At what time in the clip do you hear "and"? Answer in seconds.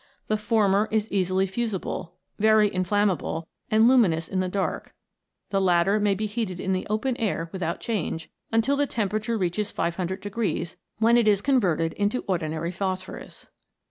3.69-3.87